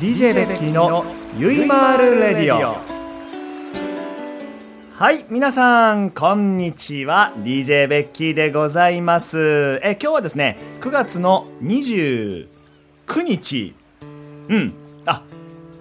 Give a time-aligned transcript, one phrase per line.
[0.00, 1.04] DJ ベッキーの
[1.36, 2.74] ゆいまーるレディオ。
[4.92, 7.32] はい皆さんこんにちは。
[7.38, 9.80] DJ ベッキーでございます。
[9.84, 12.48] え今日はですね9月の29
[13.24, 13.74] 日
[14.48, 14.72] うん。
[15.06, 15.22] あ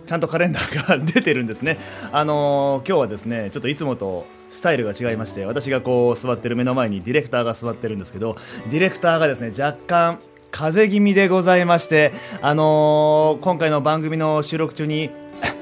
[0.05, 1.79] ちゃんとカレンダーが出てるんですね。
[2.11, 8.37] あのー今日はですねちょっといつもとスタイルが違いまして私がこう座ってる目の前にディレクターが座ってるんですけど
[8.69, 10.19] ディレクターがですね若干
[10.53, 15.09] 風邪気味でございましてあのー今回の番組の収録中に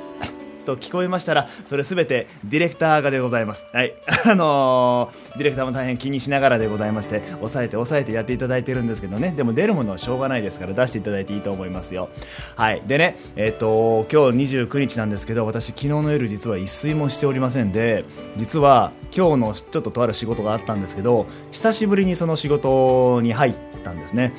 [0.66, 3.66] と聞こえましたらそれすべてディレクターがでございます。
[3.72, 3.94] はい。
[4.30, 9.34] あのーディレクターも大変気にしながらでございまして抑えて抑えてやっていただいてるんですけどね。
[9.36, 12.10] でも出るものはしょうがないですから出していただいていいと思いますよ。
[12.58, 12.82] はい。
[12.86, 18.04] でねえっ、と今日29日なんですけど私昨日の夜実は一睡もしておりませんで
[18.36, 24.34] 実は今日のちょっととある仕事があったんですけど久しぶりにその仕事に入ったんですね。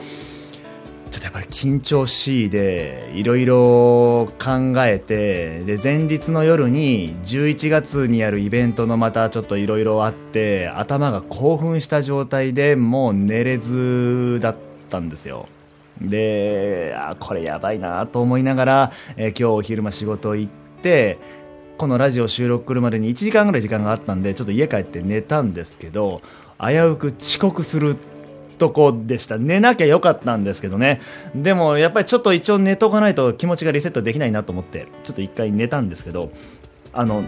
[1.12, 14.56] ちょっとやっぱり緊張しいでいろいろ考えてで前日の夜に11月にやるイベントのまたちょっといろいろあって頭が興奮した状態でもう寝れずだっ
[14.88, 15.48] たんですよ。
[16.00, 20.52] であこれやばいなと思いながら、えー今日お昼間仕事行っ
[20.82, 21.18] て
[21.76, 26.22] このラジオ収録来るまでに1時間ぐらい時間があったんでちょっと家帰って寝たんですけど
[26.58, 27.94] 危うく遅刻するっ
[28.62, 29.38] とこでした。
[29.38, 31.00] 寝なきゃよかったんですけどね。
[31.34, 36.30] でもやっぱりちょっと一応寝とかないと気持ちがリセットできないなと思ってちょっと一回寝たんですけど
[36.92, 37.24] あの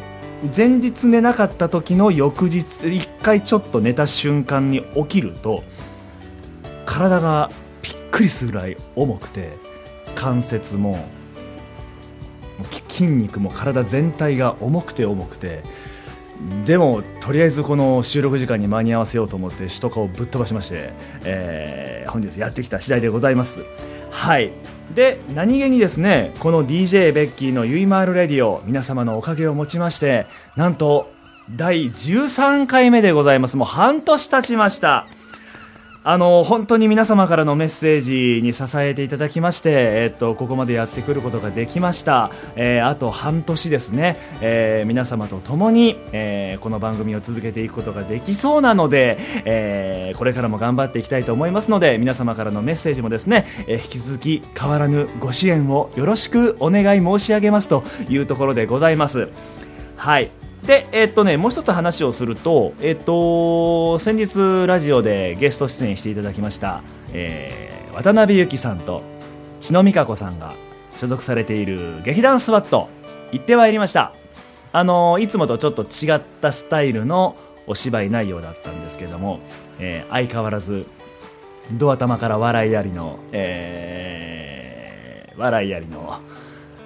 [0.56, 5.64] 前日寝なかった時の翌日一回ちょっと寝た瞬間に起きると
[6.86, 7.50] 体が
[7.82, 9.56] びっくりするぐらい重くて
[10.14, 11.05] 関節も
[12.88, 15.64] 筋肉も体全体が重くて重くて
[16.66, 20.92] でもとりあえずこの収録時間に間に合わせようと思って首都高をぶっ飛ばしまして、
[21.24, 23.64] えー本日やってきた次第でございます。
[24.10, 24.52] はい。
[24.94, 31.11] で何気にですねこの DJ ベッキーのゆいまーるレディオ皆様のおかげをもちましてなんと
[31.50, 33.56] 第13回目でございます。
[33.56, 35.08] もう半年経ちました。
[36.06, 49.16] あの本当に皆様からのメッセージに支えていただきまして、えっと、ここまでやってくることができました、えーあと半年ですね、えー皆様と共に、えーこの番組を続けていくことができそうなので、
[49.46, 59.28] えこれからも頑張っていきたいと思いますので皆様からのメッセージもですね、え引き続き変わらぬご支援をよろしくお願い申し上げますというところでございます。
[59.96, 60.43] はい。
[60.67, 66.83] で、えっとね、もう一つ話をすると、えっと、先日ラジオでゲスト出演していただきました、
[67.13, 69.02] えー渡辺由紀さんと
[69.61, 70.52] 千野美香子さんが
[70.97, 72.89] 所属されている劇団スワット
[73.30, 74.13] 行ってまいりました。
[74.73, 77.36] あのいつもとちょっと違ったスタイルの
[77.69, 79.39] お芝居内容だったんですけども、
[79.79, 80.86] えー相変わらず
[81.75, 86.20] ドア玉から笑いありの、えー笑いありの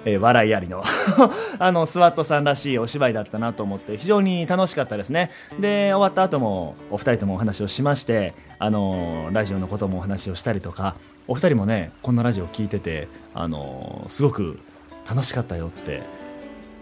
[0.05, 0.83] えー笑いありの
[1.59, 5.29] あのスワットさんらしいお芝居だったなと思って非常に楽しかったですね。
[5.59, 10.95] で終わった後もお二人ともお話をしましてあのラジオのこともお話をしたりとか
[11.27, 14.59] お二人もねこんなラジオ聞いててあのすごく
[15.09, 16.01] 楽しかったよって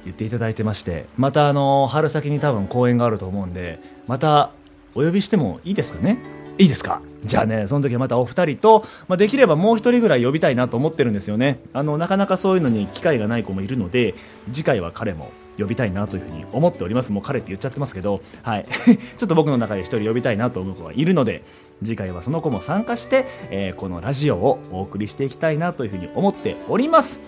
[0.05, 4.51] 言っていただいてましてまたあの春先に多分公演があると思うんでまた
[4.95, 6.17] お呼びしてもいいですかね？
[6.57, 7.01] いいですか？
[7.23, 11.59] じゃあねその時はまたお二人と、まあ、できればもう一人ぐらい呼びたいなと思ってるんですよね。
[11.73, 14.15] あのなかなかそういうのに機会がない子もいるので
[14.51, 17.11] 次回は彼も呼びたいなというふうに思っております。
[17.11, 18.65] もう彼って言っちゃってますけどはい。
[19.17, 21.43] ちょっと僕の中で一人呼びたいなと思う子がいるので
[21.83, 27.19] 次回はその子も参加して、えーこのラジオをお送りしていきたいなというふうに思っております。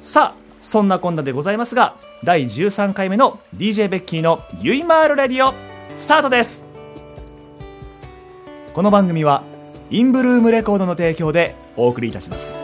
[0.00, 5.54] さあそんなこんなでございますが第13回目の DJ ベッキーのゆいまーるレディオ
[5.96, 6.69] スタートです。
[8.72, 9.42] この番組は
[9.90, 12.54] インブルームレコードの提供でお送りいたします。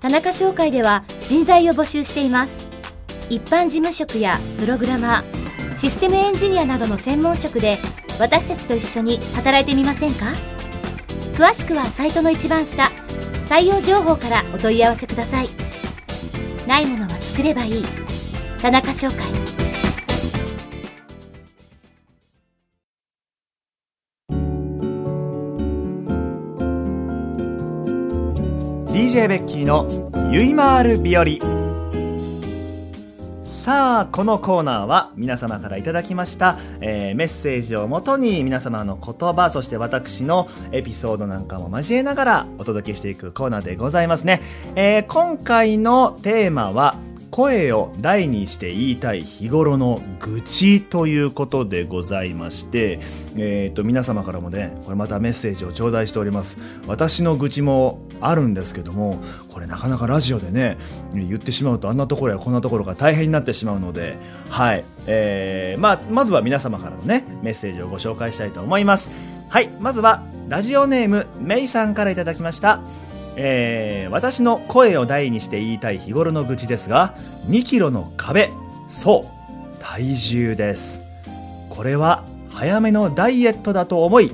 [0.00, 2.68] 田中商会では人材を募集しています。
[3.30, 7.78] 一般事務職やプログラマーシステムエンジニアなどの専門職で
[8.20, 10.26] 私たちと一緒に働いてみませんか？
[11.36, 12.92] 詳しくはサイトの一番下
[13.44, 15.48] 採用情報からお問い合わせください。
[16.68, 17.84] ないものは作ればいい。
[18.58, 19.16] 田中商会。
[29.28, 31.26] ベッキーのゆいまる日和。
[33.42, 44.40] さあこのコーナーは皆様からいただきました、えーメッセージをもとに皆様の言葉そして私のエピソードなんかも交えながらお届けしていくコーナーでございますね、
[44.76, 46.96] えー今回のテーマは
[47.30, 53.00] 声を大にして言いたい日頃の愚痴ということでございまして、
[53.36, 56.58] えー、と皆様からもねこれまたメッセージを頂戴しております。
[56.86, 60.78] 私の愚痴もあるんですけどもこれなかなかラジオでね
[61.12, 64.16] 言ってしまうとあんなところやこんなところが大変になってしまうので
[64.48, 69.10] はい、えーまあ、まずは皆様からのねメッセージをご紹介したいと思います。
[69.48, 72.80] はいまずはラジオネームメイさんからいただきました。
[73.36, 77.14] えー、私の声を大にして言いたい日頃の愚痴ですが
[77.48, 78.50] 2キロの壁
[78.88, 81.02] そう体重です。
[81.68, 84.32] これは早めのダイエットだと思いん？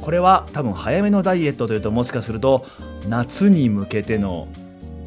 [0.00, 2.66] これは多分早めのダイエットというともしかすると
[3.08, 4.48] 夏に向けての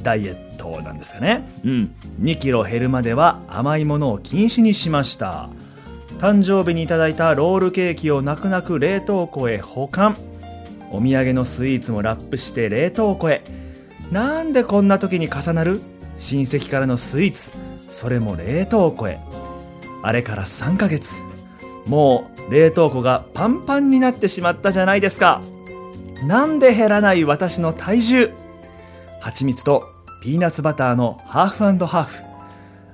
[0.01, 1.47] ダイエットなんですかね。
[1.65, 1.95] うん。
[2.21, 5.50] 2キロ減るまでは甘いものを禁止にしました。
[6.19, 10.15] 誕生日にいただいたロールケーキを泣く泣く冷凍庫へ保管。
[10.95, 13.44] お土産のスイーツもラップして冷凍庫へ。
[14.12, 15.81] なんでこんな時に重なる？
[16.18, 17.51] 親戚からのスイーツ。
[17.89, 19.19] それも冷凍庫へ。
[20.03, 21.15] あれから3ヶ月。
[21.86, 25.42] もう冷凍庫がパンパンになってしまったじゃないですか。
[26.24, 28.31] なんで減らない私の体重？
[29.19, 29.89] 蜂蜜と
[30.24, 32.24] ピーナッツバターのハーフハーフ。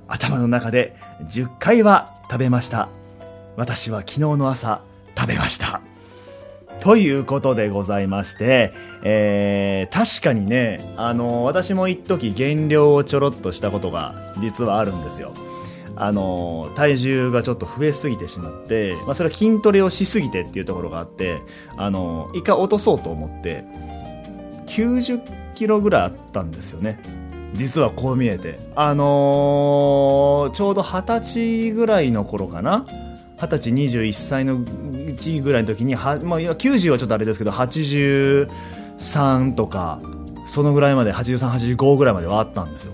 [0.07, 0.97] 頭の中で
[1.29, 2.89] 10回は食べました。
[3.57, 4.81] 私は昨日の朝
[5.15, 5.81] 食べました。
[6.81, 8.73] ということでございまして、
[9.03, 15.31] えー、確かにね、あのー、私も一時減量をちょろっとしたことが実はあるんですよ。
[15.95, 21.43] あのー、体重がちょっと増えすぎてしまって、まあ、それは筋トレをしすぎてっていうところがあって、
[21.77, 23.63] あのー、一回落とそうと思って、
[24.65, 26.99] 90キロぐらいあったんですよね。
[27.53, 28.59] 実はこう見えて。
[28.75, 32.85] あのーちょうど二十歳ぐらいの頃かな。
[33.41, 39.99] 二十歳21歳の1ぐらいの時には、まあ、90はちょっとあれですけど83とか
[40.45, 42.93] そのぐらいまで8385ぐらいまではあったんですよ。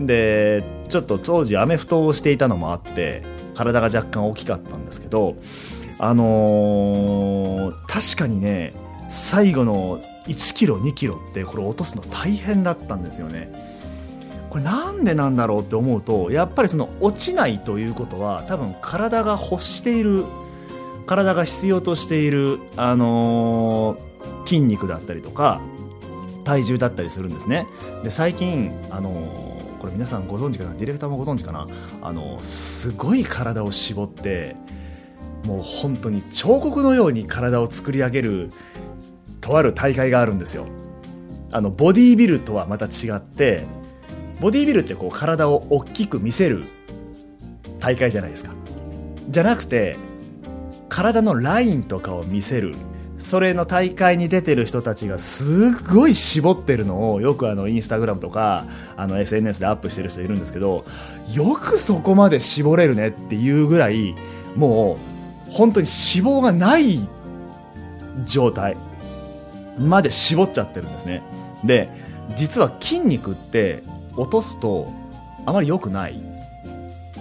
[0.00, 3.22] でちょっと当時アメフトをしていたのもあって
[3.54, 5.36] 体が若干大きかったんですけど
[5.98, 8.72] あのー、確かにね
[9.10, 13.71] 最後の1キロ2キロってこれ落とすの大変だったんですよね。
[14.52, 20.26] これなんでなんだろうって思うとやっぱりその落ちないということは多分体が欲している
[21.06, 25.62] 体が必要としている、あのー、筋肉だったりとか
[26.44, 27.66] 体重だったりするんですね。
[28.04, 30.74] で最近、あのー、これ皆さんご存知かな？
[30.74, 31.66] ディレクターもご存知かな、
[32.02, 34.54] あのー、すごい体を絞って
[35.46, 38.52] もう本当に彫刻のように体を作り上げる
[39.40, 40.66] とある大会があるんですよ。
[41.52, 43.64] あのボディービルとはまた違って
[44.42, 46.64] ボディービルってこう体を大きく見せる
[47.78, 48.50] 大会じゃないですか。
[49.28, 49.96] じゃなくて
[50.88, 52.74] 体のラインとかを見せる。
[53.18, 58.64] それの大会に出てる人たちがすごい絞ってるのをよくあのインスタグラムとか
[58.96, 60.84] あの SNS でアップしてる人いるんですけど
[61.32, 64.16] よくそこまで絞れるねっていうぐらい
[64.56, 64.98] も
[65.48, 66.98] う本当に脂肪がない
[68.26, 68.76] 状態
[69.78, 71.22] まで絞っちゃってるんですね。
[71.62, 71.90] で
[72.34, 73.84] 実は筋肉って
[74.16, 74.92] 落とすと
[75.46, 76.20] あまり良くない。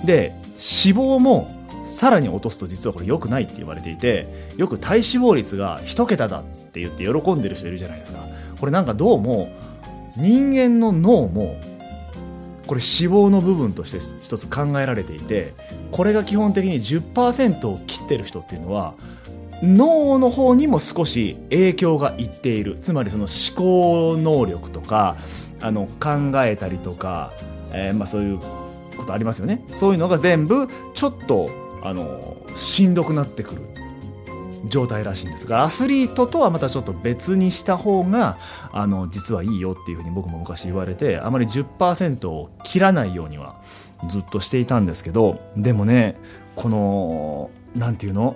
[0.06, 1.50] で脂肪も
[1.86, 4.28] さらに落とすと実はこれ良くないって言われていて
[4.58, 8.26] よく体脂肪率が1桁だって言って喜んでる人いるじゃないですか。
[8.60, 9.50] これなんかどうも
[10.18, 11.56] 人間の脳も
[12.68, 15.54] これ脂肪の部分として一つ考えられていて
[15.92, 18.94] これが基本的に10%を切ってる人っていうのは
[19.64, 22.78] 脳の方にも少し影響がいっている。
[22.81, 25.18] つまりその思考能力とか
[25.61, 27.33] あの考えたりとか、
[27.71, 28.39] えー、まあ、そういう
[28.97, 29.63] ことありますよね。
[29.73, 31.49] そういうのが全部ちょっと
[31.83, 33.61] あのしんどくなってくる
[34.68, 38.37] 状態らしいんですがアスリートとはまたちょっと別にした方が
[38.71, 43.59] あの実はいいよっていうふうに僕も昔言われてあまり10%を切らないようには
[44.07, 46.15] ずっとしていたんですけどでもね
[46.56, 48.35] この何て言うの？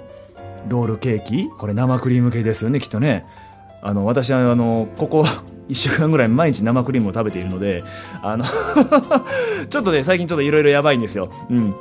[0.67, 1.50] ロールケーキ？
[1.50, 3.25] これ生クリーム系ですよねきっとね。
[3.84, 5.25] あの私はあのここ
[5.70, 7.84] 1週間ぐらい毎日生クリームを食べているので
[8.22, 8.46] あの
[9.70, 11.76] ちょっとね最近ちょっといろいろやばいんですよ、うん、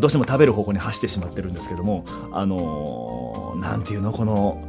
[0.00, 4.62] どうしても食べる方向に走ってしまってるんですけどもあのー、ていうのこの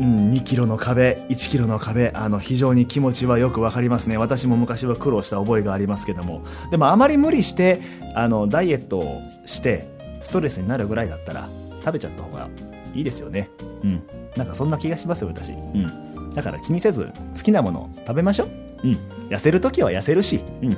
[0.00, 4.16] うん、2キロの壁、1キロの壁、あの、非常に気持ちはよくわかりますね。
[4.16, 6.42] 私も昔は苦労した覚えがありますけども。
[6.70, 7.82] でもあまり無理して、
[8.14, 9.86] あの、ダイエットをして、
[10.22, 11.46] ストレスになるぐらいだったら、
[11.84, 12.48] 食べちゃった方が
[12.94, 13.50] いいですよね。
[13.84, 14.02] うん。
[14.36, 15.52] なんかそんな気がしますよ、私。
[15.52, 16.09] うん。
[16.34, 18.50] だから気にせず好きなものを食べましょう。
[18.84, 18.92] うん。
[19.28, 20.76] 痩せるときは痩せるし、うん。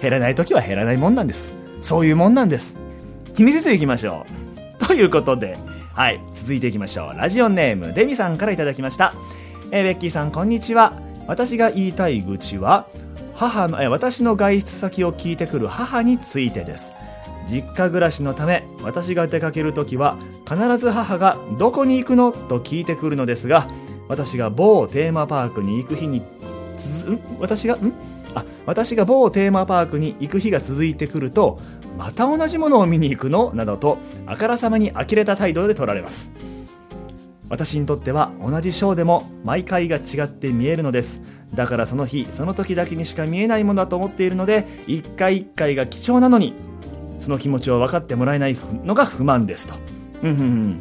[0.00, 1.52] 減らないときは減らないもんなんです。
[1.80, 2.76] そういうもんなんです。
[3.34, 4.26] 気にせず行きましょ
[4.78, 4.78] う。
[4.86, 5.58] ということで、
[5.94, 7.18] はい、続いていきましょう。
[7.18, 9.14] ラジオネーム、デミさんから頂きました。
[9.70, 10.92] えー、ベッキーさん、こんにちは。
[11.26, 12.86] 私が言いたい愚痴は、
[13.38, 16.92] 母のえ私の外出先を聞いてくる母についてです
[17.48, 23.68] 実家暮らしのため私が出かけるときは必ず母が「どこに行くの?」と聞いてくるのですが
[24.08, 26.22] 私が某テーマパークに行く日に
[27.38, 27.74] 私が？
[27.76, 27.92] ん？
[28.34, 31.58] あ私が某テーマパークに行く日が続いてくると
[31.96, 33.52] また同じものを見に行くの？
[33.54, 36.30] などとあからさまに呆れた態度で取られます。
[37.50, 41.20] 私にとっては同じショーでも毎回が違って見えるのです。
[41.54, 46.52] だからその日その時だけにしか見えないものだと思っているので一回一回が貴重なのに
[47.16, 49.74] その気持ちを分かってもらえないのが不満ですと。
[50.22, 50.80] うんうんうん。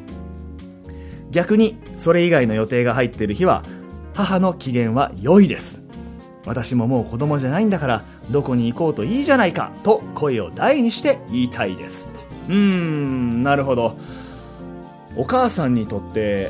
[1.38, 3.62] 逆にそれ以外の予定が入っている日は
[4.16, 5.80] 母の機嫌は良いです。
[6.48, 12.08] 私ももう子供じゃないんだからどこに行こうといいじゃないかと声を大にして言いたいです。
[12.08, 12.20] と。
[12.50, 14.00] うーんなるほど。
[15.16, 16.50] お母さんにとって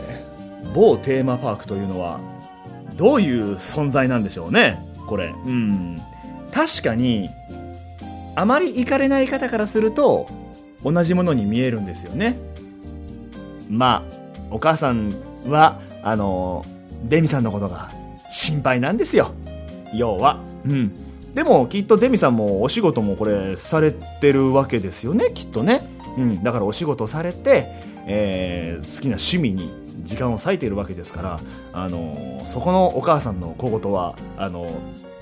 [0.74, 2.22] 某テーマパークというのは
[2.96, 5.36] どういう存在なんでしょうねこれ。
[5.46, 6.01] うん。
[6.53, 7.29] 確かに
[8.38, 10.29] あまり行かれない方からすると
[10.82, 12.38] 同じものに見えるんですよね。
[13.70, 14.17] まあ
[14.51, 15.13] お母さん
[15.46, 16.66] はあの
[17.04, 17.92] デミさんのことが
[18.30, 19.32] 心配なんですよ。
[19.94, 20.44] 要は。
[20.66, 20.94] うん。
[21.34, 25.32] でもきっとデミさんもお仕事もこれされてるわけですよね。
[25.34, 25.88] きっとね、
[26.18, 27.68] うん、だからお仕事されて、
[28.08, 29.72] えー好きな趣味に
[30.04, 31.39] 時間を割いているわけですから、
[31.74, 34.70] あのそこのお母さんの小言はあの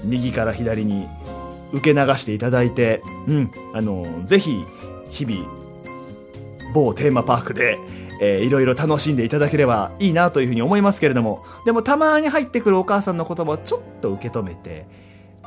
[0.04, 1.08] 右から左に
[1.74, 4.64] 受け流していただいて、うん、あのぜひ
[5.10, 5.46] 日々
[6.74, 7.78] 某テーマパークで、
[8.22, 14.88] えーいろいろ楽しんでいただければいいなというふうに思いますけれどもでもたまに入ってくるお母さんの言葉をちょっと受け止めて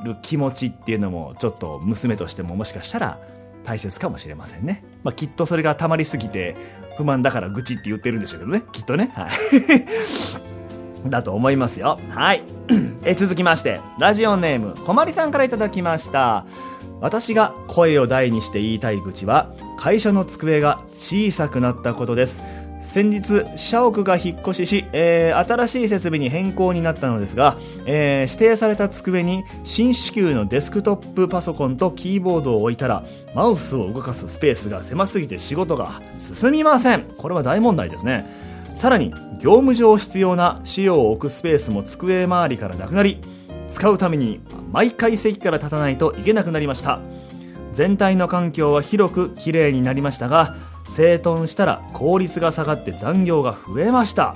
[0.04, 3.18] る気持ちっていうのもちょっと娘としてももしかしたら
[3.64, 6.56] 大切かもしれませんね、まあ、きっとそれが溜まりすぎて
[6.98, 8.64] 不満だから愚痴って言ってるんでしょうけどね。
[8.72, 9.10] きっとね。
[9.14, 11.08] はい。
[11.08, 12.00] だと思いますよ。
[12.10, 12.42] はい。
[13.04, 16.44] え続きましてラジオネームこまりさんからいただきました。
[17.00, 22.42] 私が声を大にして言いたい愚痴は会社の机が小さくなったことです。
[22.82, 27.56] 先日社屋が引っ越しし、えー新しい設備に変更になったのですが、
[27.87, 33.04] えー指定された机に新支給のデスクトップパソコンとキーボードを置いたら
[33.35, 37.04] マウスを動かすスペースが狭すぎて仕事が進みません。
[37.16, 38.26] これは大問題ですね。
[38.75, 43.20] さらに業務上必要な資料を置くスペースも机周りからなくなり
[43.68, 44.40] 使うために
[44.73, 47.00] 毎回席から立たないといけなくなりました。
[47.78, 50.56] 全体の環境は広くきれいになりましたが
[50.88, 54.35] 整頓したら効率が下がって残業が増えました。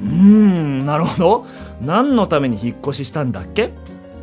[0.00, 1.46] うーんなるほど。
[1.80, 3.72] 何のために引っ越ししたんだっけ？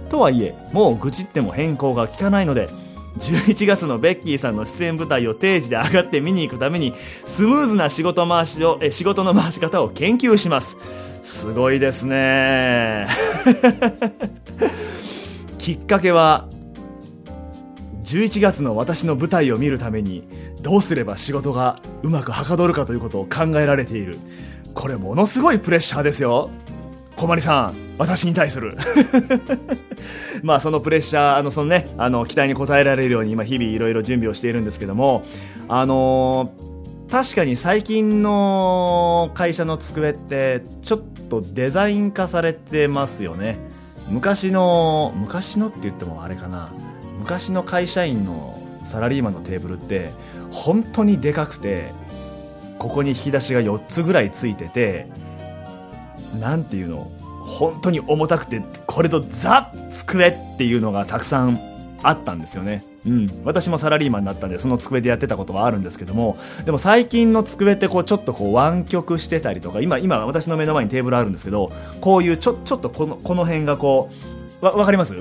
[0.07, 2.69] とはいえもう愚痴っても変更が効かないので
[3.19, 6.93] 11月のベッキーさんの出演舞台を定時で上がって見に行くために
[7.25, 10.77] スムーズな仕事回しをえ仕事の回し方を研究します。
[11.23, 13.07] すごいですね。
[15.57, 16.47] きっかけは
[18.11, 20.27] 11月の私の舞台を見るために
[20.61, 24.19] どうすれば仕事がうまくはかどるかということを考えられている。
[24.73, 26.49] これものすごいプレッシャーですよ。
[27.15, 28.75] 小まりさん私に対する。
[30.43, 35.23] まあそのプレッシャーあのそのねあの期待に応えられるように今日々いろいろ準備をしているんですけども
[35.69, 36.71] あのー
[37.11, 43.59] 確かに最近の会社の机ってちょっとデザイン化されてますよね。
[44.07, 46.71] 昔の昔のって言ってもあれかな。
[47.21, 50.11] 昔の会社員のサラリーマンのテーブルって
[50.49, 51.91] 本当にでかくて
[52.79, 55.07] ここに引き出しが4つぐらいついてて
[56.39, 57.11] なんていうの
[57.45, 61.59] 本当に重たくてこれとザ机っていうのがたくさん
[62.01, 62.83] あったんですよね。
[63.05, 74.11] うん、私もサラリーマンになったんでその机でやってたことはあるんですけどもでも最近の机ってこうちょっとこう湾曲してたりとか今今私の目の前にテーブルあるんですけどこういうちょちょっとこのこの辺がこ
[74.61, 75.15] うわわかります？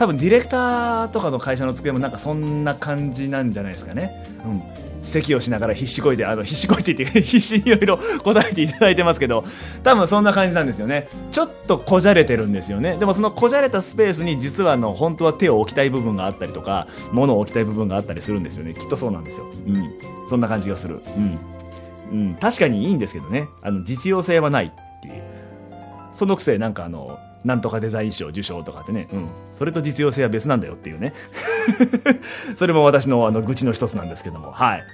[0.00, 4.24] 多分ディレクターとかの会社の机もなんかそんな感じなんじゃないですかね。
[4.46, 4.62] うん
[5.02, 9.46] 咳をしながら必死こいて、あの、必死こいてって必死にいろいろ答えていただいてますけど、
[9.82, 11.08] 多分そんな感じなんですよね。
[11.30, 12.98] ちょっとこじゃれてるんですよね。
[12.98, 18.74] でもそのこじゃれたスペースに実はあの、本当は手を置きたい部分があったりとか、物を置きたい部分があったりするんですよね。
[18.74, 19.46] きっとそうなんですよ。
[19.66, 19.90] うん。
[20.28, 21.00] そんな感じがする。
[21.16, 21.38] うん。
[22.12, 23.48] うん、確かにいいんですけどね。
[23.62, 25.14] あの、実用性はないっていう。
[26.12, 31.14] そのくせなんかあの、なんとかデザイン賞受賞とかってね、うん、それと実用性は別なんだよっていうね。
[32.56, 34.84] それも私のあの愚痴の一つなんですけども、はい。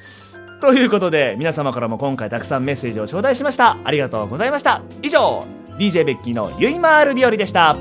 [0.60, 3.76] ということで、皆様からも今回たくさんメッセージを頂戴しました。
[3.84, 4.82] ありがとうございました。
[5.02, 5.44] 以上、
[5.78, 7.76] DJ ベッキーのゆいまーる日和でした。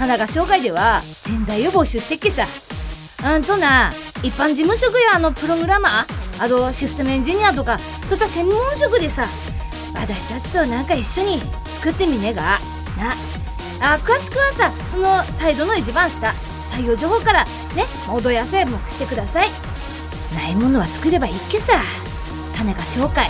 [0.00, 2.46] 花が紹介では人材を募集してっけさ
[3.22, 3.90] あんとな
[4.22, 9.26] 一般事務職やあのプログラマーあとシステムエンジニアとかそういった専門職でさ
[9.94, 11.38] 私たちとなんか一緒に
[11.76, 12.58] 作ってみねえが？
[12.98, 13.14] な。
[13.94, 16.32] あ詳しくはさそのサイドの一番下
[16.72, 17.44] 採用情報から
[17.74, 19.48] ねお問い合わせもしてください。
[20.34, 21.80] ないものは作ればいいっけさ。
[22.56, 23.28] 種が紹介。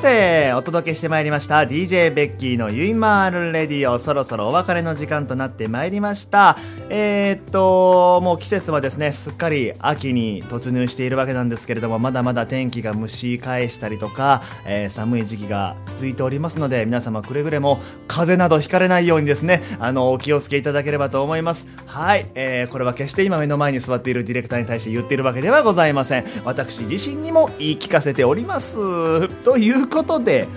[0.00, 3.98] さてお届けしてまいりました DJ ベッキーのゆいまーるレディオ。
[3.98, 6.56] そろそろお別れの時間となってまいりました。
[6.88, 17.78] えー、っともう季節はですねすっかり秋に突入しているわけなんですけれどもまだまだ天気が蒸し返したりとか、えー、寒い時期が続いておりますので皆様くれぐれも
[18.08, 21.68] 風邪などひかれないようにですねあのお気をつけいただければと思います。
[21.84, 26.24] はい、えー、これは決して今目の前に座っているディレクターに対して言っているわけではございません。
[26.46, 29.28] 私自身にも言い聞かせております。
[29.44, 29.58] と
[29.90, 30.48] ことで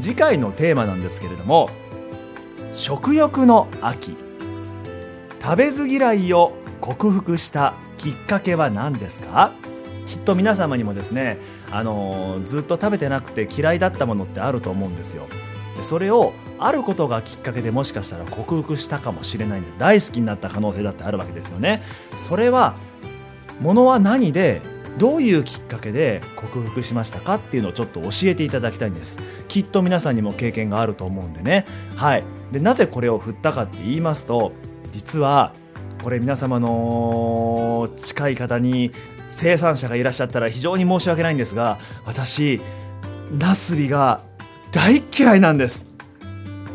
[0.00, 1.70] 次回のテーマなんですけれども
[2.72, 4.16] 食欲の秋。
[5.40, 9.52] 食べず嫌いを克服したきっかけは何ですか？
[10.04, 11.38] きっと皆様にもですね、
[11.70, 15.26] あのー、ずっと食べてなくて嫌いだったものってあると思うんですよ。
[15.80, 21.82] それをあることがきっかけでもしかしたら克服したかもしれないんで大好きになった可能性だってあるわけですよね。
[22.16, 22.74] それは
[23.60, 24.60] ものは何で
[24.98, 29.18] どういうきっかけで克服しましたかっていうのをちょっと教えていただきたいんです。
[29.48, 31.64] きっと皆さんにも経験があると思うんでね。
[31.96, 32.24] はい。
[32.52, 34.52] でなぜこれを振ったかって言いますと
[34.90, 35.52] 実は
[36.02, 38.92] これ皆様の近い方に
[39.26, 42.60] 生産者がいらっしゃったら非常に申し訳ないんですが私
[43.38, 44.22] ナスビが
[44.72, 45.86] 大嫌いなんです。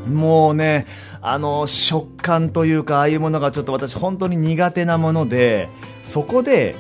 [0.07, 0.85] もうね
[1.21, 5.69] あの食感というかああいうものがちょっと私本当に苦手なもので
[6.03, 6.75] そこで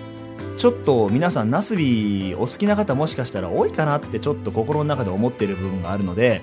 [0.57, 6.41] ちょっと皆さんナスビお好きな方もしかしたら多いかなってちょっと心の中で思っている部分があるので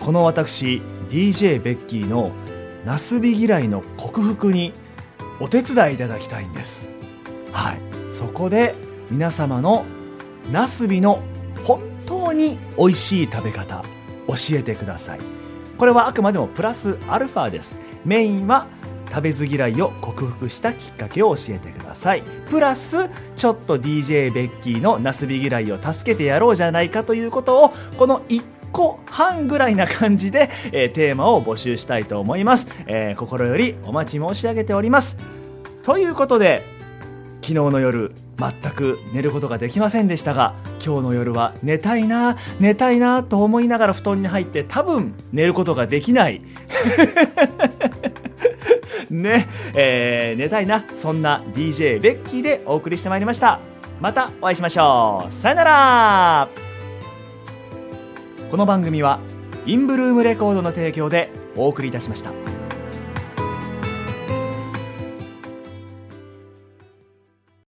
[0.00, 2.32] この私 DJ ベッキーの
[2.84, 4.72] ナスビ嫌いの克服に
[5.40, 6.92] お手伝いいただきたいんです。
[7.52, 7.80] はい。
[8.12, 8.74] そこで
[9.10, 9.84] 皆様の
[10.50, 11.22] ナスビの
[11.62, 13.84] 本当に美味しい食べ方
[14.26, 15.20] 教えてください。
[15.78, 17.78] これはあくまでもプラスアルファです。
[18.04, 18.66] メインは
[19.12, 22.22] 食べず嫌いを克服したきっかけを教えてください。
[22.48, 35.18] プラスちょっと DJ ベッキーのナスビ嫌いを助けてやろうじゃないかということをこの1個半ぐらいな感じで、えー、テーマを募集したいと思います、えー、心よりお待ち申し上げております。
[35.82, 36.62] ということで
[37.42, 46.40] 昨日の夜全く寝ることができませんでしたが今日の夜は寝たいな寝たいなと思いながら布団に入って多分寝ることができない。
[49.12, 53.60] ね、えー、寝たいな、そんな DJ ベッキーでお送りしてまいりました。
[54.00, 55.32] またお会いしましょう。
[55.32, 56.48] さよなら
[58.50, 59.20] この番組は、
[59.64, 62.51] インブルームレコードの提供でお送りいたしました。